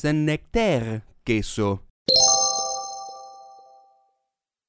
Saint-Nectaire 0.00 1.02
queso. 1.24 1.84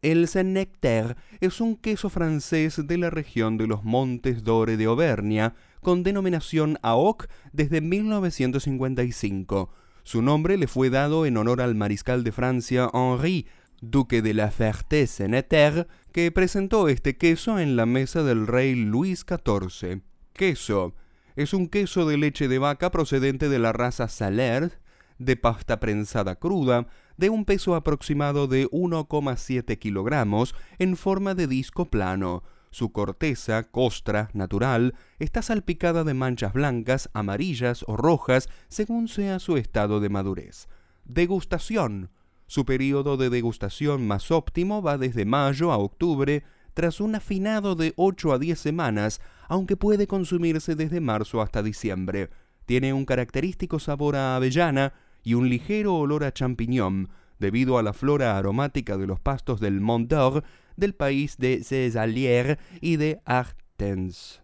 El 0.00 0.26
Saint-Nectaire 0.26 1.16
es 1.40 1.60
un 1.60 1.76
queso 1.76 2.08
francés 2.08 2.86
de 2.86 2.96
la 2.96 3.10
región 3.10 3.58
de 3.58 3.66
los 3.66 3.84
Montes 3.84 4.42
Dore 4.42 4.78
de 4.78 4.86
Auvernia, 4.86 5.54
con 5.82 6.02
denominación 6.02 6.78
AOC 6.80 7.26
desde 7.52 7.82
1955. 7.82 9.70
Su 10.02 10.22
nombre 10.22 10.56
le 10.56 10.66
fue 10.66 10.88
dado 10.88 11.26
en 11.26 11.36
honor 11.36 11.60
al 11.60 11.74
mariscal 11.74 12.24
de 12.24 12.32
Francia 12.32 12.88
Henri, 12.94 13.46
duque 13.82 14.22
de 14.22 14.32
la 14.32 14.50
Ferté-Saint-Nectaire, 14.50 15.88
que 16.10 16.32
presentó 16.32 16.88
este 16.88 17.18
queso 17.18 17.58
en 17.58 17.76
la 17.76 17.84
mesa 17.84 18.22
del 18.22 18.46
rey 18.46 18.74
Luis 18.74 19.26
XIV. 19.28 20.00
Queso. 20.32 20.94
Es 21.36 21.52
un 21.52 21.68
queso 21.68 22.06
de 22.06 22.16
leche 22.16 22.48
de 22.48 22.58
vaca 22.58 22.90
procedente 22.90 23.50
de 23.50 23.58
la 23.58 23.74
raza 23.74 24.08
Salers, 24.08 24.78
de 25.18 25.36
pasta 25.36 25.80
prensada 25.80 26.36
cruda, 26.36 26.86
de 27.16 27.30
un 27.30 27.44
peso 27.44 27.74
aproximado 27.74 28.46
de 28.46 28.68
1,7 28.70 29.78
kilogramos, 29.78 30.54
en 30.78 30.96
forma 30.96 31.34
de 31.34 31.46
disco 31.46 31.86
plano. 31.86 32.42
Su 32.70 32.92
corteza, 32.92 33.64
costra, 33.64 34.30
natural, 34.34 34.94
está 35.18 35.42
salpicada 35.42 36.04
de 36.04 36.14
manchas 36.14 36.52
blancas, 36.52 37.10
amarillas 37.14 37.84
o 37.88 37.96
rojas, 37.96 38.48
según 38.68 39.08
sea 39.08 39.38
su 39.38 39.56
estado 39.56 40.00
de 40.00 40.08
madurez. 40.08 40.68
Degustación. 41.04 42.10
Su 42.46 42.64
periodo 42.64 43.16
de 43.16 43.30
degustación 43.30 44.06
más 44.06 44.30
óptimo 44.30 44.82
va 44.82 44.96
desde 44.98 45.24
mayo 45.24 45.72
a 45.72 45.78
octubre, 45.78 46.44
tras 46.74 47.00
un 47.00 47.14
afinado 47.14 47.74
de 47.74 47.92
8 47.96 48.34
a 48.34 48.38
10 48.38 48.58
semanas, 48.58 49.20
aunque 49.48 49.76
puede 49.76 50.06
consumirse 50.06 50.76
desde 50.76 51.00
marzo 51.00 51.42
hasta 51.42 51.62
diciembre. 51.62 52.30
Tiene 52.66 52.92
un 52.92 53.04
característico 53.04 53.80
sabor 53.80 54.14
a 54.14 54.36
avellana 54.36 54.92
y 55.22 55.34
un 55.34 55.48
ligero 55.48 55.94
olor 55.94 56.24
a 56.24 56.32
champiñón, 56.32 57.08
debido 57.38 57.78
a 57.78 57.82
la 57.82 57.92
flora 57.92 58.36
aromática 58.36 58.96
de 58.96 59.06
los 59.06 59.20
pastos 59.20 59.60
del 59.60 59.80
Mont 59.80 60.10
d'Or, 60.10 60.44
del 60.76 60.94
país 60.94 61.36
de 61.38 61.62
Césalière 61.62 62.58
y 62.80 62.96
de 62.96 63.20
Artens. 63.24 64.42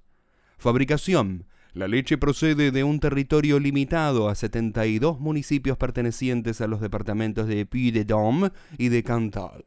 Fabricación. 0.59 1.47
La 1.75 1.89
leche 1.89 2.19
procede 2.19 2.71
de 2.71 2.85
un 2.85 3.01
territorio 3.01 3.59
limitado 3.59 4.29
a 4.29 4.37
72 4.37 5.19
municipios 5.19 5.77
pertenecientes 5.77 6.61
a 6.61 6.69
los 6.69 6.81
departamentos 6.81 7.49
de 7.49 7.67
Puy-de-Dôme 7.67 8.53
y 8.79 8.91
de 8.91 9.03
Cantal. 9.03 9.65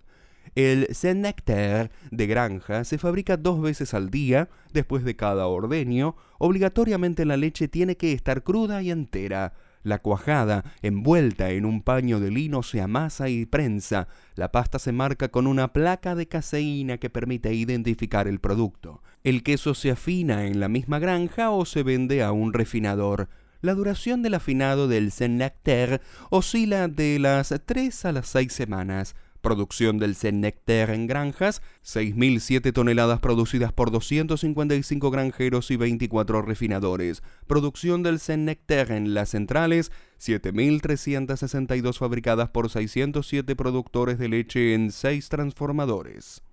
El 0.55 0.87
Saint-Nectaire 0.95 1.91
de 2.09 2.25
granja 2.25 2.83
se 2.85 2.97
fabrica 2.97 3.35
dos 3.35 3.61
veces 3.61 3.93
al 3.93 4.09
día, 4.09 4.49
después 4.73 5.03
de 5.03 5.15
cada 5.15 5.47
ordeño. 5.47 6.15
Obligatoriamente 6.39 7.25
la 7.25 7.37
leche 7.37 7.67
tiene 7.67 7.97
que 7.97 8.13
estar 8.13 8.41
cruda 8.41 8.81
y 8.81 8.89
entera. 8.89 9.53
La 9.87 9.99
cuajada, 9.99 10.65
envuelta 10.81 11.51
en 11.51 11.63
un 11.63 11.81
paño 11.81 12.19
de 12.19 12.29
lino, 12.29 12.61
se 12.61 12.81
amasa 12.81 13.29
y 13.29 13.45
prensa. 13.45 14.09
La 14.35 14.51
pasta 14.51 14.79
se 14.79 14.91
marca 14.91 15.29
con 15.29 15.47
una 15.47 15.69
placa 15.69 16.13
de 16.13 16.27
caseína 16.27 16.97
que 16.97 17.09
permite 17.09 17.53
identificar 17.53 18.27
el 18.27 18.41
producto. 18.41 19.01
El 19.23 19.43
queso 19.43 19.73
se 19.75 19.89
afina 19.89 20.45
en 20.45 20.59
la 20.59 20.67
misma 20.67 20.99
granja 20.99 21.51
o 21.51 21.63
se 21.63 21.83
vende 21.83 22.21
a 22.21 22.33
un 22.33 22.51
refinador. 22.51 23.29
La 23.61 23.75
duración 23.75 24.23
del 24.23 24.33
afinado 24.33 24.89
del 24.89 25.09
Saint-Nectaire 25.09 26.01
oscila 26.31 26.89
de 26.89 27.17
las 27.19 27.55
3 27.65 28.03
a 28.03 28.11
las 28.11 28.27
6 28.27 28.51
semanas. 28.51 29.15
Producción 29.47 29.97
del 29.97 30.15
Saint-Nectaire 30.15 30.93
en 30.93 31.07
granjas, 31.07 31.61
6.007 31.85 32.73
toneladas 32.73 33.21
producidas 33.21 33.71
por 33.71 33.91
255 33.91 35.09
granjeros 35.09 35.71
y 35.71 35.77
24 35.77 36.41
refinadores. 36.41 37.23
Producción 37.47 38.03
del 38.03 38.19
Saint-Nectaire 38.19 38.97
en 38.97 39.13
las 39.13 39.29
centrales, 39.29 39.93
7.362 40.19 41.97
fabricadas 41.97 42.49
por 42.49 42.69
607 42.69 43.55
productores 43.55 44.19
de 44.19 44.27
leche 44.27 44.73
en 44.73 44.91
6 44.91 45.29
transformadores. 45.29 46.43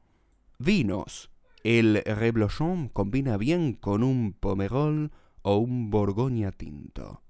Vinos. 0.61 1.31
El 1.65 2.01
Reblochon 2.07 2.91
combina 2.91 3.37
bien 3.37 3.73
con 3.73 4.05
un 4.05 4.35
Pomerol 4.35 5.11
o 5.43 5.57
un 5.57 5.91
Borgoña 5.91 6.53
tinto. 6.53 7.24